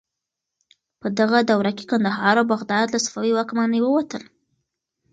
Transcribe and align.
په 1.01 1.07
دغه 1.19 1.39
دوره 1.49 1.71
کې 1.77 1.83
کندهار 1.91 2.35
او 2.41 2.49
بغداد 2.53 2.87
له 2.91 2.99
صفوي 3.05 3.31
واکمنۍ 3.33 3.79
ووتل. 3.83 4.23